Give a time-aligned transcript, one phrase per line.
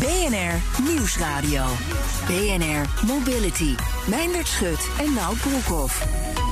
[0.00, 1.64] BNR Nieuwsradio.
[2.26, 3.74] BNR Mobility.
[4.08, 6.06] Meindert Schut en Nout Broekhoff.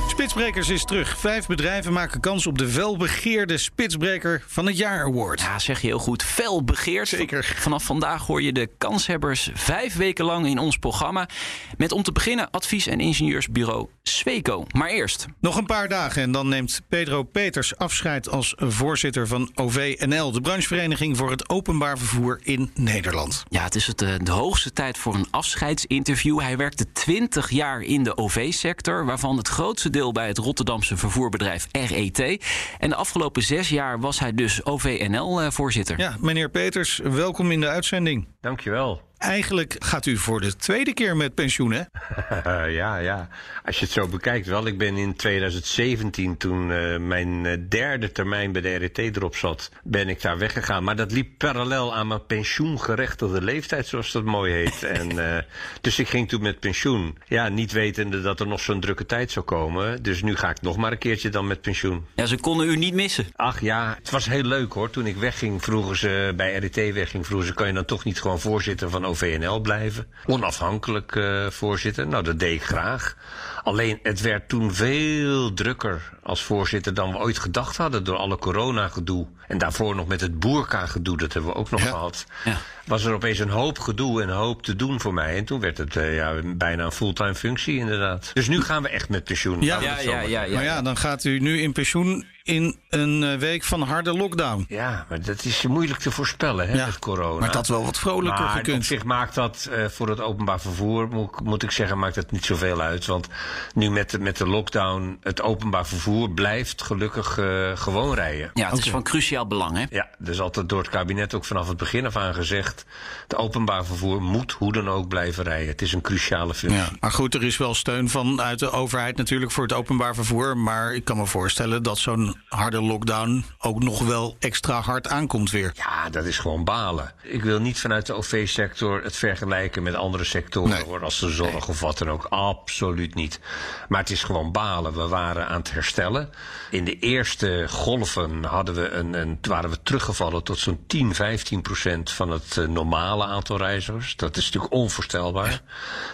[0.07, 1.17] Spitsbrekers is terug.
[1.17, 5.41] Vijf bedrijven maken kans op de welbegeerde Spitsbreker van het jaar award.
[5.41, 6.23] Ja, zeg je heel goed.
[6.23, 7.07] Fel begeerd.
[7.07, 7.53] Zeker.
[7.55, 11.29] Vanaf vandaag hoor je de kanshebbers vijf weken lang in ons programma.
[11.77, 14.65] Met om te beginnen advies- en ingenieursbureau Sweco.
[14.71, 15.25] Maar eerst.
[15.39, 20.41] Nog een paar dagen en dan neemt Pedro Peters afscheid als voorzitter van OVNL, de
[20.41, 23.43] branchevereniging voor het openbaar vervoer in Nederland.
[23.49, 26.39] Ja, het is het, eh, de hoogste tijd voor een afscheidsinterview.
[26.39, 31.67] Hij werkte 20 jaar in de OV-sector, waarvan het grootste deel bij het Rotterdamse vervoerbedrijf
[31.71, 32.45] RET.
[32.79, 35.99] En de afgelopen zes jaar was hij dus OVNL-voorzitter.
[35.99, 38.27] Ja, meneer Peters, welkom in de uitzending.
[38.41, 39.08] Dankjewel.
[39.19, 41.83] Eigenlijk gaat u voor de tweede keer met pensioen, hè?
[42.79, 43.27] ja, ja.
[43.65, 44.67] Als je het zo bekijkt wel.
[44.67, 49.71] Ik ben in 2017, toen uh, mijn uh, derde termijn bij de RET erop zat,
[49.83, 50.83] ben ik daar weggegaan.
[50.83, 54.83] Maar dat liep parallel aan mijn pensioengerechtigde leeftijd, zoals dat mooi heet.
[54.99, 55.37] en, uh,
[55.81, 57.17] dus ik ging toen met pensioen.
[57.27, 60.03] Ja, niet wetende dat er nog zo'n drukke tijd zou komen.
[60.03, 62.05] Dus nu ga ik nog maar een keertje dan met pensioen.
[62.15, 63.25] Ja, ze konden u niet missen.
[63.35, 64.89] Ach ja, het was heel leuk hoor.
[64.89, 68.21] Toen ik wegging, vroegen ze, bij RET wegging, vroegen ze, kan je dan toch niet
[68.21, 70.07] gewoon voorzitter van OVNL blijven.
[70.25, 72.07] Onafhankelijk uh, voorzitter.
[72.07, 73.15] Nou, dat deed ik graag.
[73.63, 78.37] Alleen het werd toen veel drukker als voorzitter dan we ooit gedacht hadden door alle
[78.37, 79.27] corona-gedoe.
[79.47, 81.87] En daarvoor nog met het boerka-gedoe, dat hebben we ook nog Ja.
[81.87, 82.25] gehad.
[82.45, 82.57] Ja.
[82.85, 85.37] Was er opeens een hoop gedoe en een hoop te doen voor mij.
[85.37, 88.31] En toen werd het uh, ja, bijna een fulltime functie, inderdaad.
[88.33, 89.61] Dus nu gaan we echt met pensioen.
[89.61, 89.79] Ja.
[89.81, 90.53] Ja, ja, ja, zeggen.
[90.53, 94.65] Maar ja, dan gaat u nu in pensioen in een eh, week van harde lockdown.
[94.67, 97.39] Ja, maar dat is moeilijk te voorspellen, hè, Ja, met corona.
[97.39, 98.77] maar dat wel wat vrolijker maar gekund.
[98.77, 102.31] op zich maakt dat eh, voor het openbaar vervoer, moet, moet ik zeggen, maakt het
[102.31, 103.05] niet zoveel uit.
[103.05, 103.27] Want
[103.73, 108.51] nu met de, met de lockdown, het openbaar vervoer blijft gelukkig eh, gewoon rijden.
[108.53, 109.85] Ja, het is van cruciaal belang, hè?
[109.89, 112.85] Ja, er is altijd door het kabinet ook vanaf het begin af aan gezegd...
[113.23, 115.67] het openbaar vervoer moet hoe dan ook blijven rijden.
[115.67, 116.79] Het is een cruciale functie.
[116.79, 120.57] Ja, maar goed, er is wel steun vanuit de overheid natuurlijk voor het openbaar vervoer.
[120.57, 125.51] Maar ik kan me voorstellen dat zo'n harde lockdown ook nog wel extra hard aankomt
[125.51, 125.71] weer.
[125.75, 127.13] Ja, dat is gewoon balen.
[127.21, 130.83] Ik wil niet vanuit de OV-sector het vergelijken met andere sectoren, Nee.
[130.83, 132.25] hoor, als de zorg of wat dan ook.
[132.29, 133.39] Absoluut niet.
[133.87, 134.93] Maar het is gewoon balen.
[134.93, 136.29] We waren aan het herstellen.
[136.71, 141.61] In de eerste golven hadden we een, een, waren we teruggevallen tot zo'n 10, 15
[141.61, 144.15] procent van het eh, normale aantal reizigers.
[144.15, 145.61] Dat is natuurlijk onvoorstelbaar.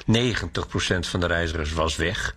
[0.06, 2.36] 90 procent van de reizigers was weg.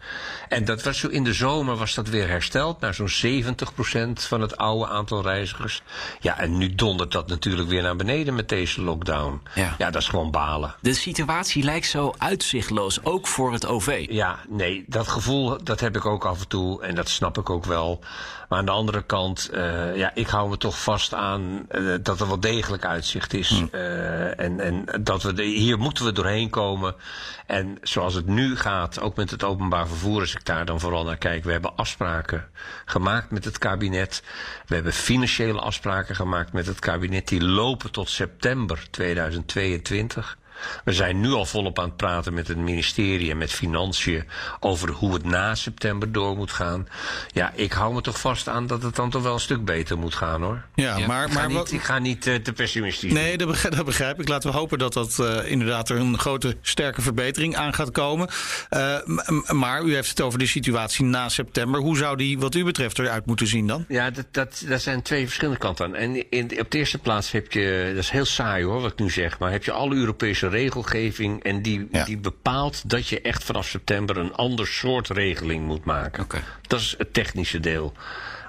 [0.49, 3.78] En dat was zo in de zomer was dat weer hersteld naar zo'n 70 procent
[4.15, 5.83] van het oude aantal reizigers.
[6.21, 9.43] Ja, en nu dondert dat natuurlijk weer naar beneden met deze lockdown.
[9.55, 9.75] Ja.
[9.79, 10.75] ja dat is gewoon balen.
[10.81, 14.07] De situatie lijkt zo uitzichtloos, ook voor het OV.
[14.11, 17.51] Ja, nee, dat gevoel dat heb ik ook af en toe en dat snap ik
[17.51, 18.01] ook wel.
[18.49, 22.21] Maar aan de andere kant, eh, ja, ik hou me toch vast aan eh, dat
[22.21, 23.63] er wel degelijk uitzicht is.
[23.73, 26.95] Eh, en, en dat we de, hier moeten we doorheen komen.
[27.47, 31.05] En zoals het nu gaat, ook met het openbaar vervoer, als ik daar dan vooral
[31.05, 32.49] naar kijk, we hebben afspraken
[32.85, 34.23] gemaakt met het kabinet.
[34.67, 37.29] We hebben financiële afspraken gemaakt met het kabinet.
[37.29, 40.38] Die lopen tot september 2022.
[40.85, 44.25] We zijn nu al volop aan het praten met het ministerie en met Financiën
[44.61, 46.89] over hoe het na september door moet gaan.
[47.33, 49.99] Ja, ik hou me toch vast aan dat het dan toch wel een stuk beter
[49.99, 50.63] moet gaan hoor.
[50.75, 53.37] Ja, Ja, maar, Ik ga maar niet, wat- ik ga niet eh, te pessimistisch Nee,
[53.39, 54.29] dat begrijp, dat begrijp ik.
[54.29, 58.29] Laten we hopen dat dat eh, inderdaad er een grote, sterke verbetering aan gaat komen.
[58.69, 58.97] Eh,
[59.53, 61.81] maar u heeft het over de situatie na september.
[61.81, 63.85] Hoe zou die wat u betreft eruit moeten zien dan?
[63.89, 65.95] Ja, dat, dat, dat zijn twee verschillende kanten aan.
[65.95, 68.99] En in, op de eerste plaats heb je, dat is heel saai hoor, wat ik
[68.99, 72.05] nu zeg, maar heb je alle Europese regelgeving en die, Ja.
[72.05, 76.27] die bepaalt dat je echt vanaf september een ander soort regeling moet maken.
[76.63, 77.93] Dat is het technische deel.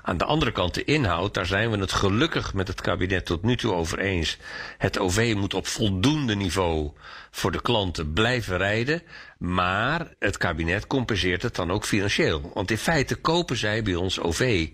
[0.03, 3.43] Aan de andere kant de inhoud, daar zijn we het gelukkig met het kabinet tot
[3.43, 4.37] nu toe over eens.
[4.77, 6.91] Het OV moet op voldoende niveau
[7.31, 9.01] voor de klanten blijven rijden.
[9.37, 12.51] Maar het kabinet compenseert het dan ook financieel.
[12.53, 14.67] Want in feite kopen zij bij ons OV.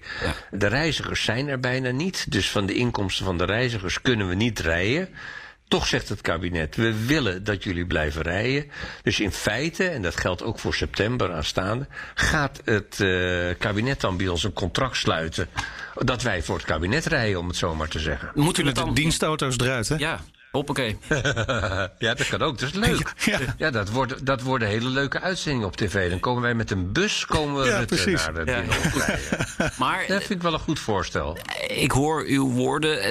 [0.52, 2.32] De reizigers zijn er bijna niet.
[2.32, 5.10] Dus van de inkomsten van de reizigers kunnen we niet rijden.
[5.68, 8.72] Toch zegt het kabinet, we willen dat jullie blijven rijden.
[9.04, 14.18] Dus in feite, en dat geldt ook voor september aanstaande, gaat het eh, kabinet dan
[14.18, 15.48] bij ons een contract sluiten.
[15.96, 18.32] Dat wij voor het kabinet rijden, om het zo maar te zeggen.
[18.34, 18.94] Moeten de dan...
[18.94, 19.96] dienstauto's eruit, hè?
[19.96, 20.20] Ja,
[20.56, 20.98] Hoppakee.
[22.00, 22.60] ja, dat kan ook.
[22.60, 23.14] Dat is leuk.
[23.26, 23.40] Ja.
[23.58, 26.10] Ja, dat, worden, dat worden hele leuke uitzendingen op tv.
[26.10, 28.26] Dan komen wij met een bus komen we Ja, Rutte precies.
[28.26, 29.70] naar de Ja.
[29.78, 31.38] Maar Dat vind ik wel een goed voorstel.
[31.68, 33.04] ik hoor uw woorden.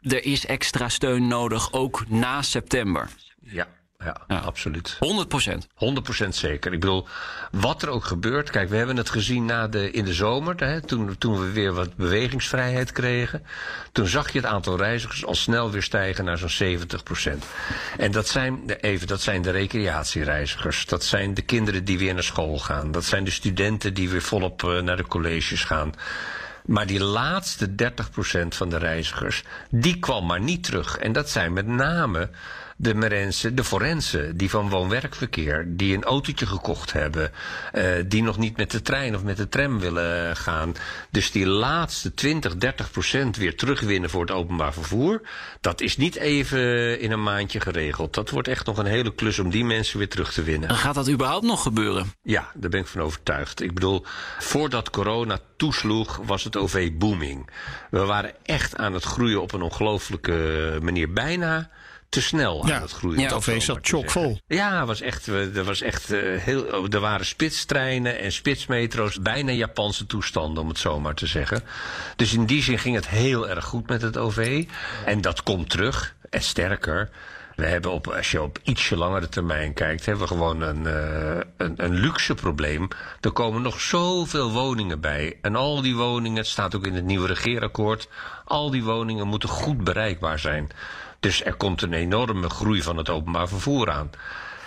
[0.00, 3.08] Er is extra steun nodig, ook na september.
[3.42, 3.66] Ja,
[4.04, 4.38] ja, Ja.
[4.38, 4.96] absoluut.
[4.98, 5.68] 100 procent.
[5.74, 6.72] 100% zeker.
[6.72, 7.06] Ik bedoel,
[7.50, 8.50] wat er ook gebeurt.
[8.50, 10.54] Kijk, we hebben het gezien na de, in de zomer.
[10.56, 13.42] Hè, toen, toen we weer wat bewegingsvrijheid kregen.
[13.92, 17.38] Toen zag je het aantal reizigers al snel weer stijgen naar zo'n 70%.
[17.98, 20.86] En dat zijn, even, dat zijn de recreatiereizigers.
[20.86, 22.92] Dat zijn de kinderen die weer naar school gaan.
[22.92, 25.92] Dat zijn de studenten die weer volop eh, naar de colleges gaan.
[26.66, 30.96] Maar die laatste 30% van de reizigers, die kwam maar niet terug.
[30.98, 32.30] En dat zijn met name
[32.82, 37.32] de Merensen, de Forensen, die van woon-werkverkeer, die een autootje gekocht hebben,
[37.72, 40.74] eh, die nog niet met de trein of met de tram willen gaan.
[41.10, 45.20] Dus die laatste 20, 30% weer terugwinnen voor het openbaar vervoer,
[45.60, 48.14] dat is niet even in een maandje geregeld.
[48.14, 50.70] Dat wordt echt nog een hele klus om die mensen weer terug te winnen.
[50.70, 52.12] Gaat dat überhaupt nog gebeuren?
[52.22, 53.62] Ja, daar ben ik van overtuigd.
[53.62, 54.04] Ik bedoel,
[54.38, 57.50] voordat corona toesloeg, was het OV booming.
[57.90, 61.12] We waren echt aan het groeien op een ongelooflijke manier.
[61.12, 61.70] Bijna
[62.12, 63.20] te snel Ja, aan het groeien.
[63.20, 64.38] ja, OV zat chockvol.
[64.46, 69.20] Ja, was echt, eh, er, was echt eh, heel, oh, er waren spitstreinen en spitsmetro's.
[69.20, 71.62] Bijna Japanse toestanden, om het zo maar te zeggen.
[72.16, 74.64] Dus in die zin ging het heel erg goed met het OV.
[75.04, 76.14] En dat komt terug.
[76.30, 77.10] En sterker,
[77.56, 81.40] we hebben op, als je op ietsje langere termijn kijkt, hebben we gewoon een, eh,
[81.56, 82.88] een, een luxe probleem.
[83.20, 85.38] Er komen nog zoveel woningen bij.
[85.42, 88.08] En al die woningen, het staat ook in het nieuwe regeerakkoord,
[88.44, 90.70] al die woningen moeten goed bereikbaar zijn.
[91.22, 94.10] Dus er komt een enorme groei van het openbaar vervoer aan.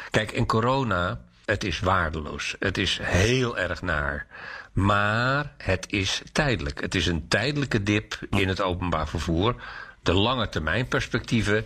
[0.09, 2.55] Kijk, en corona, het is waardeloos.
[2.59, 4.27] Het is heel erg naar.
[4.71, 6.81] Maar het is tijdelijk.
[6.81, 9.55] Het is een tijdelijke dip in het openbaar vervoer.
[10.03, 11.65] De lange termijn perspectieven,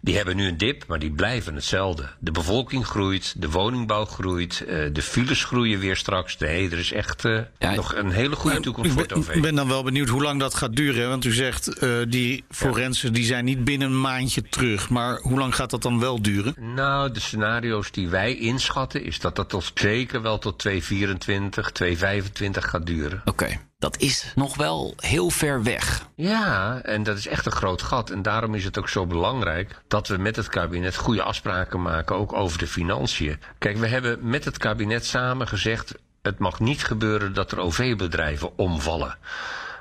[0.00, 2.08] die hebben nu een dip, maar die blijven hetzelfde.
[2.18, 6.36] De bevolking groeit, de woningbouw groeit, eh, de files groeien weer straks.
[6.38, 9.18] Nee, er is echt eh, Ja, nog een hele goede toekomst Ik voor het ben,
[9.18, 9.34] OV.
[9.34, 11.08] ik ben dan wel benieuwd hoe lang dat gaat duren.
[11.08, 14.88] Want u zegt, eh, die forensen die zijn niet binnen een maandje terug.
[14.88, 16.54] Maar hoe lang gaat dat dan wel duren?
[16.74, 22.70] Nou, de scenario's die wij inschatten, is dat dat tot zeker wel tot 2024, 2025
[22.70, 23.22] gaat duren.
[23.24, 26.08] Oké, dat is nog wel heel ver weg.
[26.14, 28.10] Ja, en dat is echt een groot gat.
[28.10, 32.16] En daarom is het ook zo belangrijk dat we met het kabinet goede afspraken maken,
[32.16, 33.40] ook over de financiën.
[33.58, 38.58] Kijk, we hebben met het kabinet samen gezegd: het mag niet gebeuren dat er OV-bedrijven
[38.58, 39.16] omvallen.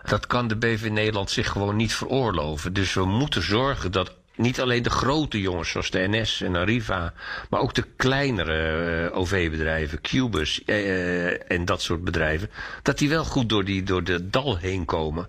[0.03, 2.73] Dat kan de BV Nederland zich gewoon niet veroorloven.
[2.73, 7.13] Dus we moeten zorgen dat niet alleen de grote jongens zoals de NS en Arriva,
[7.49, 12.49] maar ook de kleinere eh, OV-bedrijven, Cubus eh, en dat soort bedrijven,
[12.81, 15.27] dat die wel goed door, die, door de dal heen komen.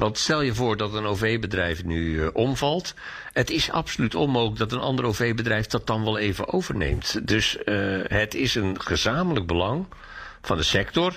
[0.00, 2.94] Want stel je voor dat een OV-bedrijf nu eh, omvalt.
[3.32, 7.26] Het is absoluut onmogelijk dat een ander OV-bedrijf dat dan wel even overneemt.
[7.26, 9.86] Dus eh, het is een gezamenlijk belang
[10.42, 11.14] van de sector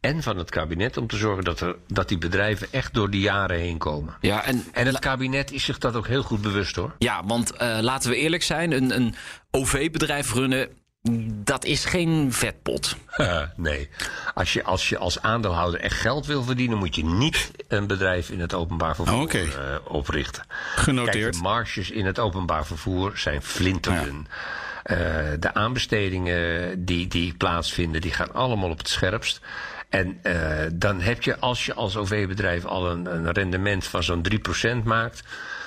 [0.00, 3.20] en van het kabinet om te zorgen dat, er, dat die bedrijven echt door die
[3.20, 4.16] jaren heen komen.
[4.20, 6.94] Ja, en, En het kabinet is zich dat ook heel goed bewust hoor.
[6.98, 9.14] ja want eh, laten we eerlijk zijn, een, een
[9.50, 10.68] OV-bedrijf runnen,
[11.44, 12.96] dat is geen vetpot.
[13.56, 13.88] nee.
[14.34, 18.30] Als je, als je als aandeelhouder echt geld wil verdienen, moet je niet een bedrijf
[18.30, 19.48] in het openbaar vervoer Oh, eh,
[19.84, 20.44] oprichten.
[20.74, 21.22] Genoteerd.
[21.22, 24.26] Kijk, de marges in het openbaar vervoer zijn flinterdun.
[24.82, 24.96] Eh,
[25.38, 29.40] de aanbestedingen die, die plaatsvinden, die gaan allemaal op het scherpst.
[29.88, 34.26] En eh, dan heb je, als je als OV-bedrijf al een, een rendement van zo'n
[34.80, 35.22] 3% maakt,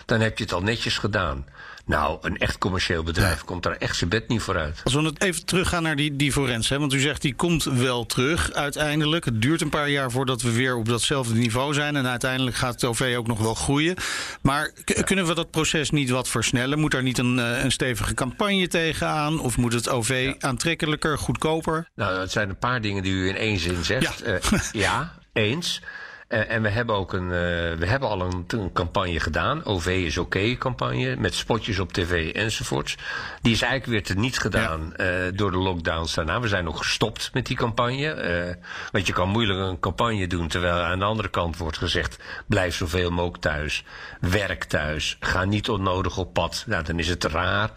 [0.06, 1.46] dan heb je het al netjes gedaan.
[1.90, 4.82] Nou, een echt commercieel bedrijf komt daar echt zijn bed niet vooruit.
[4.84, 6.70] Als we het even teruggaan naar die, die forens.
[6.70, 6.80] Hè?
[6.80, 9.26] Want u zegt die komt wel terug uiteindelijk.
[9.26, 11.96] Het duurt een paar jaar voordat we weer op datzelfde niveau zijn.
[11.96, 13.96] En uiteindelijk gaat het OV ook nog wel groeien.
[14.42, 14.72] Maar
[15.04, 16.80] kunnen we dat proces niet wat versnellen?
[16.80, 19.40] Moet daar niet een, eh, een stevige campagne tegenaan?
[19.40, 21.88] Of moet het OV aantrekkelijker, goedkoper?
[21.96, 24.24] Nou, dat zijn een paar dingen die u in één zin zegt.
[24.26, 24.40] Ja.
[24.72, 25.82] Ja eens.
[26.30, 29.66] Eh, en we hebben ook een, eh, we hebben al een, een campagne gedaan.
[29.66, 31.16] OV is oké campagne.
[31.16, 32.98] Met spotjes op tv enzovoorts.
[33.42, 36.40] Die is eigenlijk weer teniet gedaan eh, door de lockdowns daarna.
[36.40, 38.12] We zijn ook gestopt met die campagne.
[38.12, 38.56] eh,
[38.92, 40.48] want je kan moeilijk een campagne doen.
[40.48, 42.20] Terwijl aan de andere kant wordt gezegd.
[42.48, 43.84] Blijf zoveel mogelijk thuis.
[44.20, 45.18] Werk thuis.
[45.20, 46.64] Ga niet onnodig op pad.
[46.68, 47.70] Nou, dan is het raar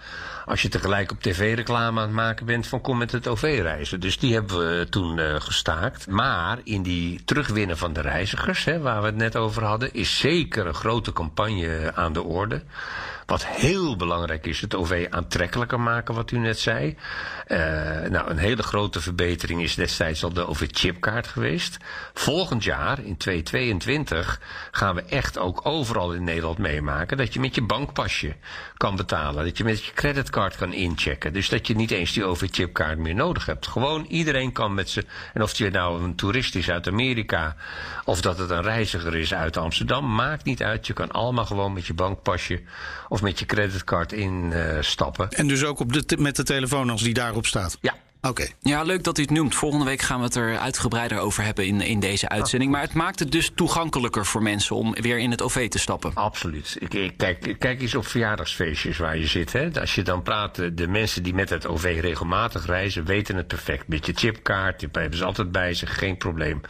[0.45, 3.59] als je tegelijk op tv reclame aan het maken bent van kom met het OV
[3.63, 4.01] reizen.
[4.01, 6.07] Dus die hebben we toen eh, gestaakt.
[6.07, 10.19] Maar in die terugwinnen van de reizigers, hè, waar we het net over hadden, is
[10.19, 12.63] zeker een grote campagne aan de orde.
[13.33, 16.97] Wat heel belangrijk is, het OV aantrekkelijker maken, wat u net zei.
[17.49, 17.59] Uh,
[18.09, 21.77] nou, een hele grote verbetering is destijds al de OV-chipkaart geweest.
[22.15, 27.55] Volgend jaar, in 2022, gaan we echt ook overal in Nederland meemaken dat je met
[27.55, 28.37] je bankpasje
[28.77, 29.45] kan betalen.
[29.45, 31.33] Dat je met je creditcard kan inchecken.
[31.33, 33.67] Dus dat je niet eens die OV-chipkaart meer nodig hebt.
[33.67, 35.05] Gewoon iedereen kan met ze.
[35.35, 37.57] En of je nou een toerist is uit Amerika
[38.05, 40.87] of dat het een reiziger is uit Amsterdam, maakt niet uit.
[40.87, 42.61] Je kan allemaal gewoon met je bankpasje
[43.09, 45.31] of met je creditcard instappen.
[45.31, 47.79] en dus ook op de met de telefoon als die daarop staat?
[47.81, 47.95] Ja,
[48.29, 48.47] Oké.
[48.61, 49.55] Ja, leuk dat u het noemt.
[49.55, 52.71] Volgende week gaan we het er uitgebreider over hebben in, in deze uitzending.
[52.71, 56.11] Maar het maakt het dus toegankelijker voor mensen om weer in het OV te stappen.
[56.15, 56.77] Absoluut.
[56.79, 59.53] Ik, kijk, kijk eens op verjaardagsfeestjes waar je zit.
[59.53, 59.81] Hè.
[59.81, 63.89] Als je dan praat, de mensen die met het OV regelmatig reizen, weten het perfect.
[63.89, 66.61] Met je chipkaart, die hebben ze altijd bij zich, geen probleem.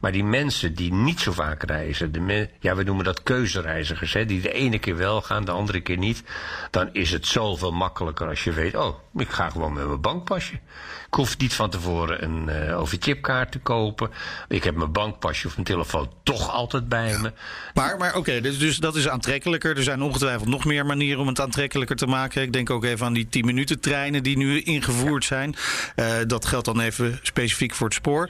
[0.00, 4.24] Maar die mensen die niet zo vaak reizen, de ja, we noemen dat keuzereizigers, hè,
[4.24, 6.22] die de ene keer wel gaan, de andere keer niet.
[6.70, 10.58] Dan is het zoveel makkelijker als je weet, oh, ik ga gewoon met mijn bankpasje.
[11.06, 14.10] Ik hoef niet van tevoren een uh, overchipkaart te kopen.
[14.48, 17.32] Ik heb mijn bankpasje of mijn telefoon toch altijd bij me.
[17.74, 19.76] Maar, maar oké, dus, dus dat is aantrekkelijker.
[19.76, 22.42] Er zijn ongetwijfeld nog meer manieren om het aantrekkelijker te maken.
[22.42, 25.54] Ik denk ook even aan die 10 minuten treinen die nu ingevoerd zijn.
[25.96, 28.28] Uh, dat geldt dan even specifiek voor het spoor.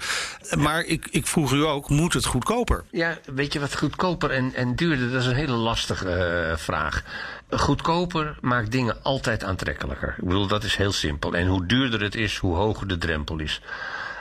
[0.56, 2.84] Maar ik, ik vroeg u ook, moet het goedkoper?
[2.90, 7.02] Ja, weet je wat goedkoper en, en duurder, dat is een hele lastige uh, vraag.
[7.50, 10.14] Goedkoper maakt dingen altijd aantrekkelijker.
[10.18, 11.34] Ik bedoel, dat is heel simpel.
[11.34, 13.60] En hoe duurder het is, hoe hoger de drempel is.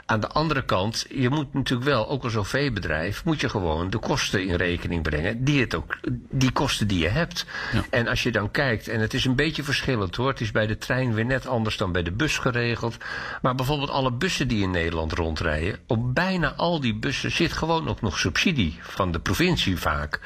[0.06, 3.98] Aan de andere kant, je moet natuurlijk wel, ook als OV-bedrijf, moet je gewoon de
[3.98, 5.44] kosten in rekening brengen.
[5.44, 5.98] Die, het ook,
[6.30, 7.46] die kosten die je hebt.
[7.72, 7.84] Ja.
[7.90, 10.28] En als je dan kijkt, en het is een beetje verschillend hoor.
[10.28, 12.96] Het is bij de trein weer net anders dan bij de bus geregeld.
[13.42, 15.78] Maar bijvoorbeeld alle bussen die in Nederland rondrijden.
[15.86, 20.20] Op bijna al die bussen zit gewoon ook nog subsidie van de provincie vaak.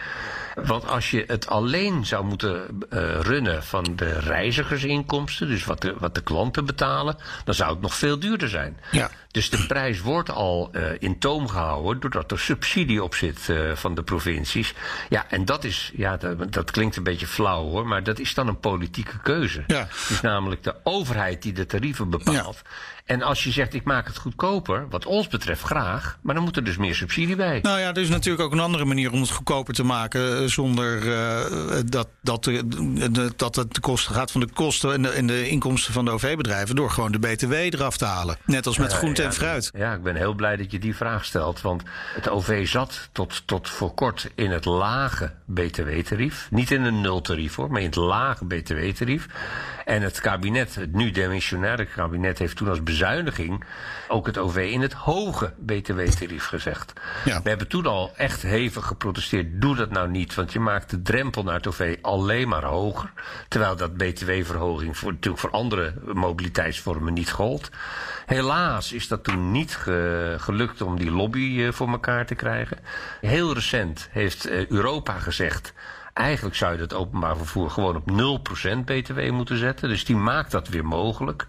[0.64, 5.94] Want als je het alleen zou moeten uh, runnen van de reizigersinkomsten, dus wat de,
[5.98, 8.80] wat de klanten betalen, dan zou het nog veel duurder zijn.
[8.90, 9.10] Ja.
[9.30, 13.74] Dus de prijs wordt al uh, in toom gehouden doordat er subsidie op zit uh,
[13.74, 14.74] van de provincies.
[15.08, 18.34] Ja, en dat is, ja, dat, dat, klinkt een beetje flauw hoor, maar dat is
[18.34, 19.64] dan een politieke keuze.
[19.66, 19.78] Ja.
[19.78, 22.62] Het is namelijk de overheid die de tarieven bepaalt.
[22.64, 22.70] Ja.
[23.08, 26.56] En als je zegt, ik maak het goedkoper, wat ons betreft graag, maar dan moet
[26.56, 27.58] er dus meer subsidie bij.
[27.62, 31.02] Nou ja, er is natuurlijk ook een andere manier om het goedkoper te maken, zonder
[31.02, 35.26] uh, dat, dat, de, dat het de kosten gaat van de kosten en de, en
[35.26, 38.36] de inkomsten van de OV-bedrijven, door gewoon de BTW eraf te halen.
[38.44, 39.70] Net als met groente ja, en fruit.
[39.76, 41.82] Ja, ik ben heel blij dat je die vraag stelt, want
[42.14, 46.48] het OV zat tot, tot voor kort in het lage BTW-tarief.
[46.50, 49.26] Niet in een nultarief hoor, maar in het lage BTW-tarief.
[49.84, 53.64] En het kabinet, het nu demissionaire kabinet, heeft toen als bezuiniging
[54.08, 56.92] ook het OV in het hoge BTW-tarief gezegd.
[57.24, 57.42] Ja.
[57.42, 59.60] We hebben toen al echt hevig geprotesteerd.
[59.60, 63.12] Doe dat nou niet, want je maakt de drempel naar het OV alleen maar hoger.
[63.48, 67.70] Terwijl dat BTW-verhoging voor, natuurlijk voor andere mobiliteitsvormen niet gold.
[68.26, 72.78] Helaas is dat toen niet ge, gelukt om die lobby uh, voor elkaar te krijgen.
[73.20, 75.72] Heel recent heeft uh, Europa gezegd.
[76.18, 78.10] Eigenlijk zou je het openbaar vervoer gewoon op
[78.70, 79.88] 0% BTW moeten zetten.
[79.88, 81.46] Dus die maakt dat weer mogelijk.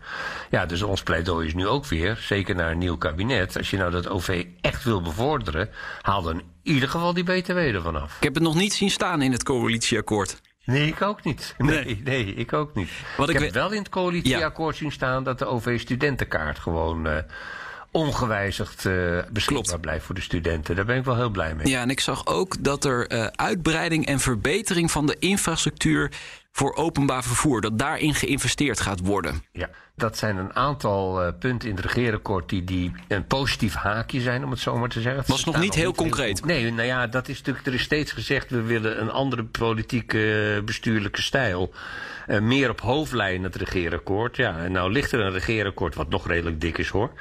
[0.50, 3.58] Ja, dus ons pleidooi is nu ook weer, zeker naar een nieuw kabinet.
[3.58, 5.70] Als je nou dat OV echt wil bevorderen,
[6.02, 8.18] haal dan in ieder geval die BTW ervan af.
[8.18, 10.42] Ik heb het nog niet zien staan in het coalitieakkoord.
[10.66, 11.56] Nee, ik ook niet.
[11.58, 12.90] Nee, nee, nee ik ook niet.
[13.18, 14.82] Wat ik, ik heb wel in het coalitieakkoord ja.
[14.82, 17.18] zien staan dat de OV-studentenkaart gewoon uh,
[17.92, 19.82] ongewijzigd uh, beschikbaar Klopt.
[19.82, 20.76] blijft voor de studenten.
[20.76, 21.68] Daar ben ik wel heel blij mee.
[21.68, 26.12] Ja, en ik zag ook dat er uh, uitbreiding en verbetering van de infrastructuur
[26.52, 29.44] voor openbaar vervoer, dat daarin geïnvesteerd gaat worden.
[29.52, 29.70] Ja,
[30.00, 34.44] dat zijn een aantal uh, punten in het regeerakkoord die, die een positief haakje zijn,
[34.44, 35.24] om het zo maar te zeggen.
[35.28, 36.46] Was nog niet heel niet concreet.
[36.46, 40.56] Nee, nou ja, dat is natuurlijk, er is steeds gezegd, we willen een andere politieke
[40.56, 41.74] uh, bestuurlijke stijl.
[42.28, 44.36] Uh, meer op hoofdlijn het regeerakkoord.
[44.36, 47.12] Ja, en nou ligt er een regeerakkoord wat nog redelijk dik is hoor.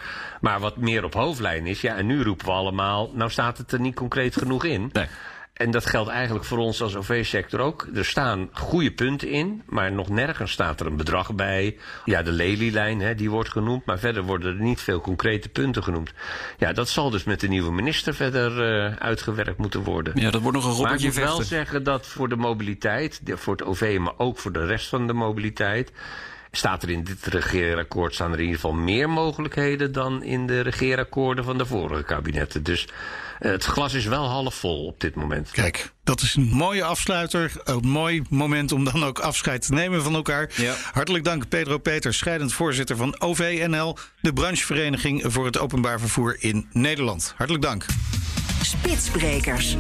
[0.41, 1.81] Maar wat meer op hoofdlijn is.
[1.81, 4.91] Ja, en nu roepen we allemaal, nou staat het er niet concreet genoeg in.
[4.93, 5.07] Nee.
[5.59, 7.87] En dat geldt eigenlijk voor ons als OV-sector ook.
[7.95, 11.77] Er staan goede punten in, maar nog nergens staat er een bedrag bij.
[12.05, 15.83] Ja, de lelielijn, hè, die wordt genoemd, maar verder worden er niet veel concrete punten
[15.83, 16.13] genoemd.
[16.59, 18.51] Ja, dat zal dus met de nieuwe minister verder
[18.87, 20.21] uh, uitgewerkt moeten worden.
[20.21, 23.21] Ja, dat wordt nog een robbertje Maar ik moet wel zeggen dat voor de mobiliteit,
[23.25, 25.93] voor het OV, maar ook voor de rest van de mobiliteit
[26.51, 30.61] staat er in dit regeerakkoord staan er in ieder geval meer mogelijkheden dan in de
[30.61, 32.63] regeerakkoorden van de vorige kabinetten.
[32.63, 32.89] Dus
[33.39, 35.51] het glas is wel half vol op dit moment.
[35.51, 37.53] Kijk, dat is een mooie afsluiter.
[37.65, 40.51] Een mooi moment om dan ook afscheid te nemen van elkaar.
[40.57, 40.75] Ja.
[40.93, 46.67] Hartelijk dank Pedro Peters, scheidend voorzitter van OVNL, de branchevereniging voor het openbaar vervoer in
[46.73, 47.35] Nederland.
[47.37, 47.87] Hartelijk dank.
[48.63, 49.77] Spitsbrekers.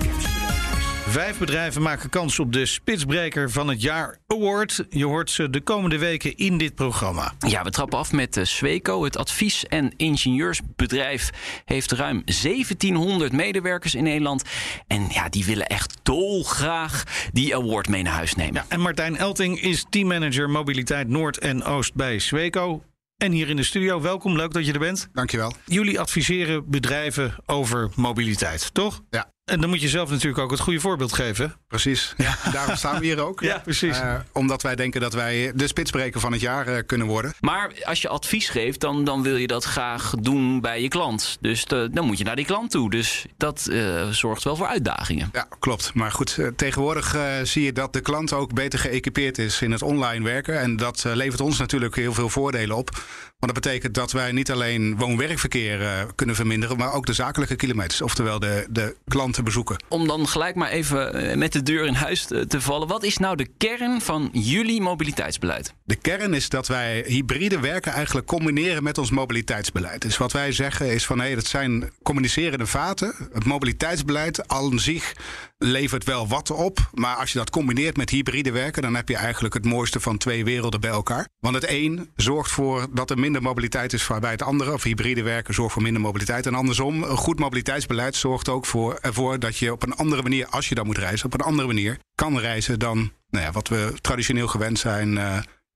[1.08, 4.84] Vijf bedrijven maken kans op de Spitsbreker van het jaar award.
[4.90, 7.34] Je hoort ze de komende weken in dit programma.
[7.38, 9.04] Ja, we trappen af met uh, Sweco.
[9.04, 11.30] Het advies- en ingenieursbedrijf
[11.64, 14.42] heeft ruim 1700 medewerkers in Nederland.
[14.86, 18.54] En ja, die willen echt dolgraag die award mee naar huis nemen.
[18.54, 22.82] Ja, en Martijn Elting is teammanager mobiliteit Noord en Oost bij Sweco.
[23.16, 25.08] En hier in de studio, welkom, leuk dat je er bent.
[25.12, 25.52] Dankjewel.
[25.64, 29.02] Jullie adviseren bedrijven over mobiliteit, toch?
[29.10, 29.36] Ja.
[29.48, 31.54] En dan moet je zelf natuurlijk ook het goede voorbeeld geven.
[31.68, 32.14] Precies.
[32.16, 32.36] Ja.
[32.52, 33.40] Daarom staan we hier ook.
[33.40, 33.98] ja, precies.
[33.98, 37.32] Uh, omdat wij denken dat wij de spitsbreker van het jaar uh, kunnen worden.
[37.40, 41.38] Maar als je advies geeft, dan, dan wil je dat graag doen bij je klant.
[41.40, 42.90] Dus dan moet je naar die klant toe.
[42.90, 45.28] Dus dat uh, zorgt wel voor uitdagingen.
[45.32, 45.94] Ja, klopt.
[45.94, 50.24] Maar goed, tegenwoordig zie je dat de klant ook beter geëquipeerd is in het online
[50.24, 50.60] werken.
[50.60, 52.90] En dat levert ons natuurlijk heel veel voordelen op.
[53.38, 58.02] Want dat betekent dat wij niet alleen woon-werkverkeer kunnen verminderen, maar ook de zakelijke kilometers.
[58.02, 58.96] Oftewel de, de
[59.42, 59.84] bezoeken.
[59.88, 62.88] Om dan gelijk maar even met de deur in huis te, vallen.
[62.88, 65.74] Wat is nou de kern van jullie mobiliteitsbeleid?
[65.84, 70.02] De kern is dat wij hybride werken eigenlijk combineren met ons mobiliteitsbeleid.
[70.02, 73.14] Dus wat wij zeggen is van hé, hey, dat zijn communicerende vaten.
[73.32, 75.14] Het mobiliteitsbeleid al zich
[75.58, 76.90] levert wel wat op.
[76.94, 80.18] Maar als je dat combineert met hybride werken, dan heb je eigenlijk het mooiste van
[80.18, 81.28] twee werelden bij elkaar.
[81.40, 84.72] Want het een zorgt voor dat er minder mobiliteit is bij het andere.
[84.72, 86.46] Of hybride werken zorgt voor minder mobiliteit.
[86.46, 88.98] En andersom, een goed mobiliteitsbeleid zorgt ook voor,
[89.36, 91.98] dat je op een andere manier, als je dan moet reizen, op een andere manier
[92.14, 95.18] kan reizen dan nou ja, wat we traditioneel gewend zijn.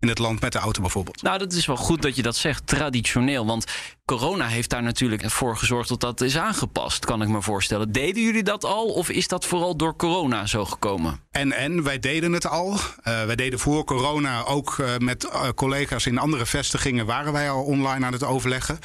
[0.03, 1.23] In het land met de auto bijvoorbeeld.
[1.23, 3.47] Nou, dat is wel goed dat je dat zegt, traditioneel.
[3.47, 3.65] Want
[4.05, 7.93] corona heeft daar natuurlijk voor gezorgd dat dat is aangepast, kan ik me voorstellen.
[7.93, 11.21] Deden jullie dat al of is dat vooral door corona zo gekomen?
[11.31, 12.71] En, en wij deden het al.
[12.73, 12.79] Uh,
[13.25, 17.63] wij deden voor corona ook uh, met uh, collega's in andere vestigingen waren wij al
[17.63, 18.79] online aan het overleggen.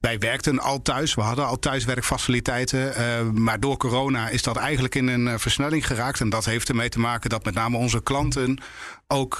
[0.00, 3.42] Wij werkten al thuis, we hadden al thuiswerkfaciliteiten.
[3.42, 6.20] maar door corona is dat eigenlijk in een versnelling geraakt.
[6.20, 8.58] En dat heeft ermee te maken dat met name onze klanten
[9.08, 9.38] ook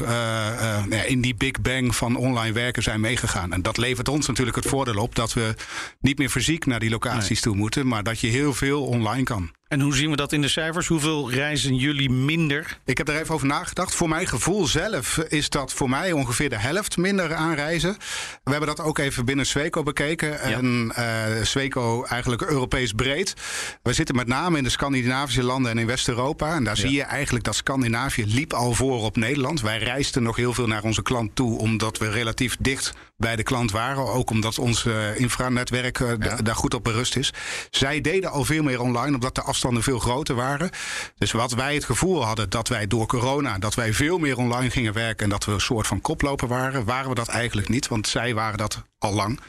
[1.06, 3.52] in die big bang van online werken zijn meegegaan.
[3.52, 5.54] En dat levert ons natuurlijk het voordeel op dat we
[6.00, 7.40] niet meer fysiek naar die locaties nee.
[7.40, 9.52] toe moeten, maar dat je heel veel online kan.
[9.74, 10.86] En hoe zien we dat in de cijfers?
[10.86, 12.78] Hoeveel reizen jullie minder?
[12.84, 13.94] Ik heb er even over nagedacht.
[13.94, 17.96] Voor mijn gevoel zelf is dat voor mij ongeveer de helft minder aanreizen.
[18.44, 20.28] We hebben dat ook even binnen Sweco bekeken.
[20.28, 20.38] Ja.
[20.38, 23.34] En uh, Sweco eigenlijk Europees breed.
[23.82, 26.54] We zitten met name in de Scandinavische landen en in West-Europa.
[26.54, 26.80] En daar ja.
[26.80, 29.60] zie je eigenlijk dat Scandinavië liep al voor op Nederland.
[29.60, 33.42] Wij reisden nog heel veel naar onze klant toe, omdat we relatief dicht bij de
[33.42, 34.12] klant waren.
[34.12, 36.36] Ook omdat ons uh, infranetwerk ja.
[36.36, 37.32] daar goed op berust is.
[37.70, 40.70] Zij deden al veel meer online, omdat de afstanden veel groter waren.
[41.18, 44.70] Dus wat wij het gevoel hadden dat wij door corona, dat wij veel meer online
[44.70, 47.88] gingen werken en dat we een soort van koploper waren, waren we dat eigenlijk niet.
[47.88, 49.40] Want zij waren dat al lang.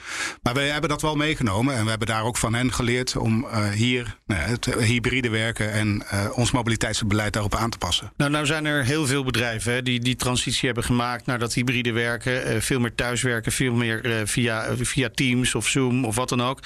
[0.41, 3.45] Maar wij hebben dat wel meegenomen en we hebben daar ook van hen geleerd om
[3.45, 8.11] uh, hier nou, het hybride werken en uh, ons mobiliteitsbeleid daarop aan te passen.
[8.17, 11.53] Nou, nou zijn er heel veel bedrijven hè, die die transitie hebben gemaakt naar dat
[11.53, 12.53] hybride werken.
[12.53, 16.59] Uh, veel meer thuiswerken, veel meer via, via Teams of Zoom of wat dan ook.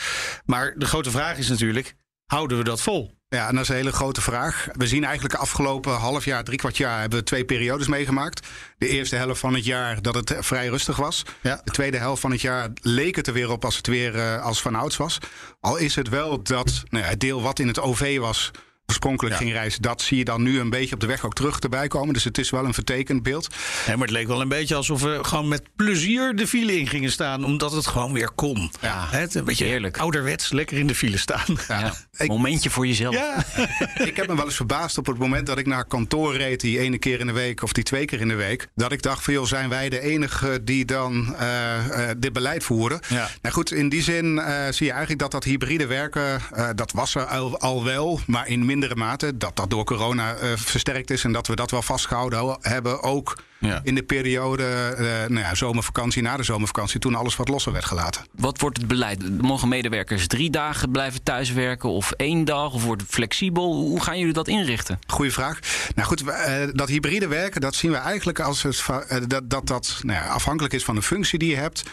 [0.46, 3.18] Maar de grote vraag is natuurlijk, houden we dat vol?
[3.30, 4.68] Ja, en dat is een hele grote vraag.
[4.72, 7.00] We zien eigenlijk de afgelopen half jaar, drie kwart jaar...
[7.00, 8.48] hebben we twee periodes meegemaakt.
[8.78, 11.24] De eerste helft van het jaar dat het vrij rustig was.
[11.42, 11.62] Ja.
[11.64, 14.44] De tweede helft van het jaar leek het er weer op als het weer uh,
[14.44, 15.18] als vanouds was.
[15.60, 18.52] Al is het wel dat nou ja, het deel wat in het OV was
[18.90, 19.42] oorspronkelijk ja.
[19.42, 19.82] ging reizen.
[19.82, 22.14] Dat zie je dan nu een beetje op de weg ook terug erbij komen.
[22.14, 23.48] Dus het is wel een vertekend beeld.
[23.86, 26.88] Ja, maar het leek wel een beetje alsof we gewoon met plezier de file in
[26.88, 27.44] gingen staan.
[27.44, 28.72] Omdat het gewoon weer kon.
[28.82, 29.98] Ja, het, een beetje heerlijk.
[29.98, 31.58] ouderwets lekker in de file staan.
[31.68, 31.80] Ja.
[31.80, 31.94] ja.
[32.18, 33.16] Ik, Momentje voor jezelf.
[33.16, 33.46] Ja.
[34.10, 36.60] ik heb me wel eens verbaasd op het moment dat ik naar kantoor reed.
[36.60, 38.68] Die ene keer in de week of die twee keer in de week.
[38.76, 42.64] Dat ik dacht van joh, zijn wij de enige die dan uh, uh, dit beleid
[42.64, 43.00] voeren.
[43.08, 43.30] Ja.
[43.42, 46.42] Nou goed, in die zin uh, zie je eigenlijk dat dat hybride werken.
[46.76, 48.20] dat was er al, al wel.
[48.26, 49.38] Maar in mindere mate.
[49.38, 53.04] Dat dat door corona uh, versterkt is en dat we dat wel vastgehouden hebben.
[53.04, 53.80] Ook ja.
[53.84, 57.86] in de periode uh, nou ja, zomervakantie, na de zomervakantie, toen alles wat losser werd
[57.86, 58.26] gelaten.
[58.32, 59.42] Wat wordt het beleid?
[59.42, 62.74] Mogen medewerkers drie dagen blijven thuiswerken of één dag?
[62.74, 63.74] Of wordt het flexibel?
[63.74, 65.00] Hoe gaan jullie dat inrichten?
[65.08, 65.60] Goeie vraag.
[65.96, 68.84] Nou goed, uh, dat hybride werken, dat zien we eigenlijk als het,
[69.28, 71.84] dat dat, dat nou ja, afhankelijk is van de functie die je hebt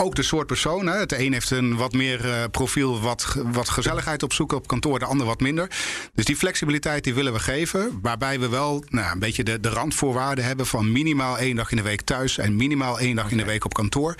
[0.00, 0.86] ook de soort persoon.
[0.86, 0.98] Hè.
[0.98, 5.04] Het een heeft een wat meer uh, profiel, wat, wat gezelligheid opzoeken op kantoor, de
[5.04, 5.70] ander wat minder.
[6.14, 7.98] Dus die flexibiliteit die willen we geven.
[8.02, 11.76] Waarbij we wel nou, een beetje de, de randvoorwaarden hebben van minimaal één dag in
[11.76, 13.38] de week thuis en minimaal één dag okay.
[13.38, 14.14] in de week op kantoor.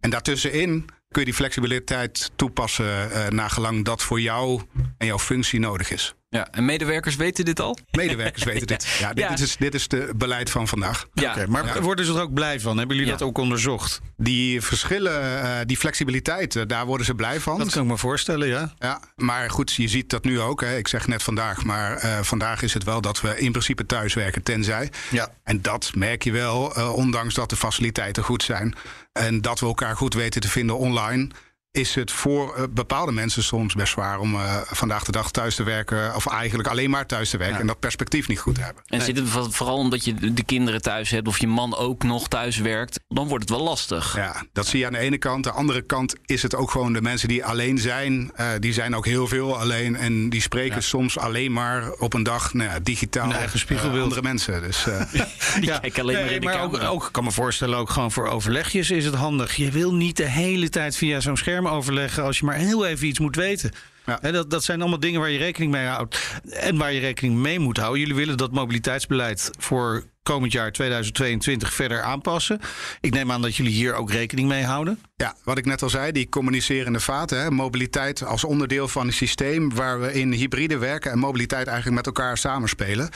[0.00, 4.60] En daartussenin kun je die flexibiliteit toepassen uh, naar gelang dat voor jou
[4.98, 6.14] en jouw functie nodig is.
[6.34, 7.78] Ja, en medewerkers weten dit al?
[7.90, 8.86] Medewerkers weten dit.
[9.00, 9.30] Ja, dit, Ja.
[9.38, 11.06] Is, dit is de beleid van vandaag.
[11.12, 11.30] Ja.
[11.30, 11.80] Oké, maar Ja.
[11.80, 12.78] worden ze er ook blij van?
[12.78, 13.18] Hebben jullie Ja.
[13.18, 14.00] dat ook onderzocht?
[14.16, 17.58] Die verschillen, eh, die flexibiliteit, eh, daar worden ze blij van.
[17.58, 18.74] Dat kan ik me voorstellen, ja.
[18.78, 20.60] Ja, maar goed, je ziet dat nu ook.
[20.60, 20.76] Hè.
[20.76, 24.42] Ik zeg net vandaag, maar eh, vandaag is het wel dat we in principe thuiswerken,
[24.42, 24.90] tenzij.
[25.10, 25.28] Ja.
[25.44, 28.74] En dat merk je wel, eh, ondanks dat de faciliteiten goed zijn.
[29.12, 31.28] En dat we elkaar goed weten te vinden online.
[31.74, 35.54] Is het voor eh, bepaalde mensen soms best zwaar om eh, vandaag de dag thuis
[35.54, 36.14] te werken.
[36.14, 37.54] Of eigenlijk alleen maar thuis te werken.
[37.56, 37.60] Ja.
[37.60, 38.82] En dat perspectief niet goed te hebben.
[38.86, 42.02] En zit het voor- vooral omdat je de kinderen thuis hebt of je man ook
[42.02, 44.16] nog thuis werkt, dan wordt het wel lastig.
[44.16, 45.44] Ja, dat zie je aan de ene kant.
[45.44, 48.30] De andere kant is het ook gewoon de mensen die alleen zijn.
[48.34, 49.96] eh, die zijn ook heel veel alleen.
[49.96, 50.80] En die spreken Ja.
[50.80, 53.24] soms alleen maar op een dag nou ja, digitaal.
[53.30, 54.62] Een eigen andere mensen.
[54.62, 55.00] Dus, eh,
[55.60, 56.88] Die kijken alleen maar in de maar ook, camera.
[56.90, 59.56] ook, ik kan me voorstellen, ook gewoon voor overlegjes is het handig.
[59.56, 63.06] Je wil niet de hele tijd via zo'n scherm overleggen als je maar heel even
[63.06, 63.70] iets moet weten.
[64.06, 64.30] Ja.
[64.30, 66.40] Dat, dat zijn allemaal dingen waar je rekening mee houdt.
[66.50, 68.00] En waar je rekening mee moet houden.
[68.00, 72.60] Jullie willen dat mobiliteitsbeleid voor komend jaar 2022 verder aanpassen.
[73.00, 74.98] Ik neem aan dat jullie hier ook rekening mee houden.
[75.16, 77.40] ja, wat ik net al zei, die communicerende vaten.
[77.40, 81.96] Hè, mobiliteit als onderdeel van een systeem waar we in hybride werken en mobiliteit eigenlijk
[81.96, 83.08] met elkaar samenspelen.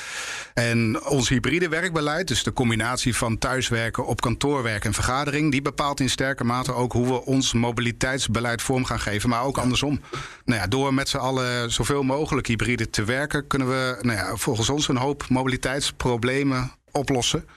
[0.54, 5.62] En ons hybride werkbeleid, dus de combinatie van thuiswerken, op kantoor werken en vergadering, die
[5.62, 10.00] bepaalt in sterke mate ook hoe we ons mobiliteitsbeleid vorm gaan geven, maar ook andersom.
[10.44, 14.36] Nou ja, door met z'n allen zoveel mogelijk hybride te werken, kunnen we nou ja,
[14.36, 17.48] volgens ons een hoop mobiliteitsproblemen oplossen.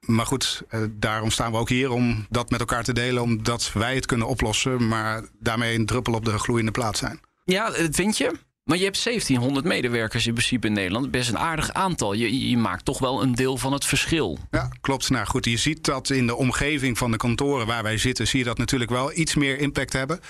[0.00, 3.72] Maar goed, eh, daarom staan we ook hier om dat met elkaar te delen, omdat
[3.72, 7.20] wij het kunnen oplossen, maar daarmee een druppel op de gloeiende plaat zijn.
[7.44, 8.32] Ja, dat vind je?
[8.68, 11.10] Maar je hebt 1700 medewerkers in principe in Nederland.
[11.10, 12.12] Best een aardig aantal.
[12.12, 14.38] Je, je maakt toch wel een deel van het verschil.
[14.50, 15.10] Ja, klopt.
[15.10, 18.38] Nou goed, je ziet dat in de omgeving van de kantoren waar wij zitten, zie
[18.38, 20.20] je dat natuurlijk wel iets meer impact hebben.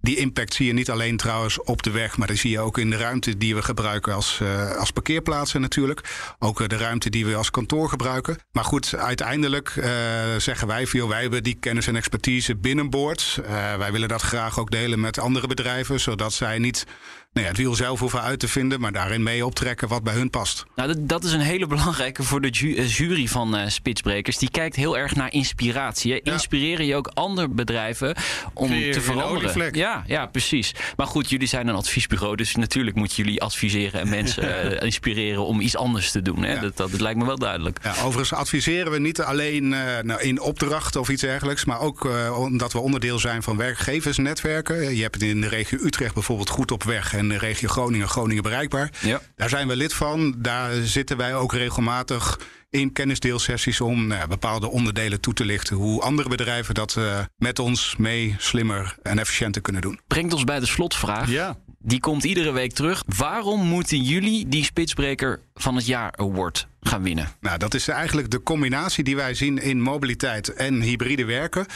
[0.00, 2.78] Die impact zie je niet alleen trouwens op de weg, maar die zie je ook
[2.78, 6.34] in de ruimte die we gebruiken als, eh, als parkeerplaatsen natuurlijk.
[6.38, 8.38] Ook eh, de ruimte die we als kantoor gebruiken.
[8.52, 9.90] Maar goed, uiteindelijk eh,
[10.38, 13.40] zeggen wij veel, wij hebben die kennis en expertise binnenboord.
[13.78, 16.86] Wij willen dat graag ook delen met andere bedrijven, zodat zij niet
[17.32, 20.14] nou ja, het wiel zelf hoeven uit te vinden, maar daarin mee optrekken wat bij
[20.14, 20.64] hun past.
[20.74, 24.38] Nou, dat, dat is een hele belangrijke voor de ju- eh, jury van eh Spitsbrekers.
[24.38, 26.12] Die kijkt heel erg naar inspiratie.
[26.12, 26.18] Hè?
[26.32, 28.16] Inspireren je ook andere bedrijven
[28.54, 29.74] om te een veranderen?
[29.76, 30.74] Ja, ja, precies.
[30.96, 34.42] Maar goed, jullie zijn een adviesbureau, dus natuurlijk moeten jullie adviseren en mensen
[34.78, 36.42] eh, inspireren om iets anders te doen.
[36.42, 36.52] Hè?
[36.52, 36.60] Ja.
[36.60, 37.78] Dat, dat, lijkt me wel duidelijk.
[37.82, 42.04] Ja, overigens adviseren we niet alleen eh, nou, in opdracht of iets dergelijks, maar ook
[42.04, 44.96] eh, omdat we onderdeel zijn van werkgeversnetwerken.
[44.96, 48.08] Je hebt het in de regio Utrecht bijvoorbeeld goed op weg en de regio Groningen,
[48.08, 48.90] Groningen bereikbaar.
[49.00, 49.20] Ja.
[49.36, 50.34] Daar zijn we lid van.
[50.38, 52.38] Daar zitten wij ook regelmatig
[52.70, 55.76] in kennisdeelsessies om nou, ja, bepaalde onderdelen toe te lichten.
[55.76, 60.00] Hoe andere bedrijven dat eh, met ons mee slimmer en efficiënter kunnen doen.
[60.06, 61.30] Brengt ons bij de slotvraag.
[61.30, 61.58] Ja.
[61.82, 63.02] Die komt iedere week terug.
[63.16, 67.28] Waarom moeten jullie die Spitsbreker van het jaar award gaan winnen?
[67.40, 71.66] Nou, dat is eigenlijk de combinatie die wij zien in mobiliteit en hybride werken.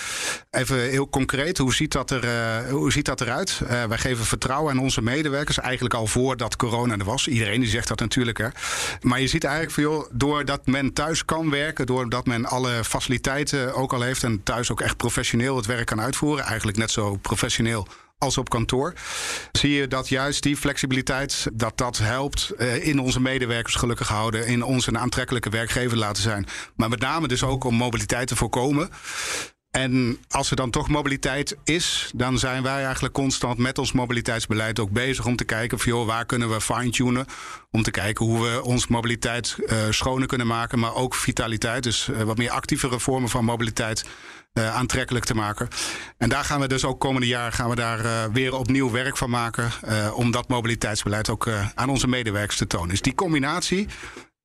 [0.51, 3.61] Even heel concreet, hoe ziet dat, er, eh, hoe ziet dat eruit?
[3.67, 7.29] Eh, wij geven vertrouwen aan onze medewerkers, eigenlijk al voordat corona er was.
[7.29, 8.39] Iedereen die zegt dat natuurlijk.
[8.39, 8.49] Hè.
[9.01, 13.93] Maar je ziet eigenlijk van, doordat men thuis kan werken, doordat men alle faciliteiten ook
[13.93, 17.89] al heeft en thuis ook echt professioneel het werk kan uitvoeren, eigenlijk net zo professioneel
[18.19, 18.93] als op kantoor.
[19.53, 24.47] Zie je dat juist die flexibiliteit, dat dat helpt eh, in onze medewerkers gelukkig houden,
[24.47, 26.47] in ons een aantrekkelijke werkgever laten zijn.
[26.77, 28.91] Maar met name dus ook om mobiliteit te voorkomen.
[29.75, 34.79] En als er dan toch mobiliteit is, dan zijn wij eigenlijk constant met ons mobiliteitsbeleid
[34.79, 37.27] ook bezig om te kijken van joh, waar kunnen we fine-tunen.
[37.71, 41.83] Om te kijken hoe we ons mobiliteit eh, schoner kunnen maken, maar ook vitaliteit.
[41.83, 44.07] Dus eh, wat meer actievere vormen van mobiliteit
[44.53, 45.69] eh, aantrekkelijk te maken.
[46.19, 49.31] En daar gaan we dus ook komende jaar gaan we daar weer opnieuw werk van
[49.31, 49.71] maken.
[50.15, 52.89] om dat mobiliteitsbeleid ook aan onze medewerkers te tonen.
[52.89, 53.89] Dus die combinatie.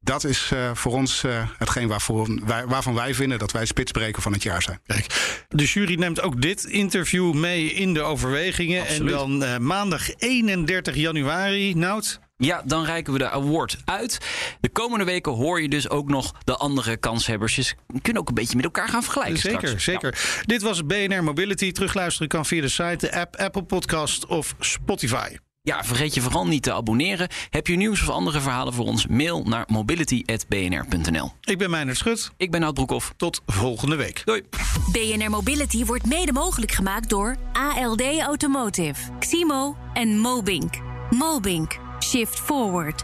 [0.01, 4.21] Dat is eh, voor ons eh, hetgeen waarvoor, wij, waarvan wij vinden dat wij spitsbreker
[4.21, 4.79] van het jaar zijn.
[4.85, 8.81] Kijk, de jury neemt ook dit interview mee in de overwegingen.
[8.81, 9.11] Absoluut.
[9.11, 12.19] En dan eh, maandag 31 januari, Nout.
[12.37, 14.17] Ja, dan reiken we de award uit.
[14.61, 17.55] De komende weken hoor je dus ook nog de andere kanshebbers.
[17.55, 19.83] Dus we kunnen ook een beetje met elkaar gaan vergelijken Zeker, straks.
[19.83, 20.43] zeker.
[20.45, 21.71] Dit was BNR Mobility.
[21.71, 25.37] Terugluisteren kan via de site, de app, Apple Podcast of Spotify.
[25.69, 27.27] Ja, vergeet je vooral niet te abonneren.
[27.49, 29.07] Heb je nieuws of andere verhalen voor ons?
[29.07, 31.31] Mail naar mobility.bnr.nl.
[31.43, 32.31] Ik ben Meijnerd Schut.
[32.37, 33.13] Ik ben Nout Broekhoff.
[33.17, 34.21] Tot volgende week.
[34.25, 34.43] Doei.
[34.91, 40.73] BNR Mobility wordt mede mogelijk gemaakt door ALD Automotive, Ximo en Mobink.
[41.09, 41.77] Mobink.
[41.99, 43.03] Shift Forward.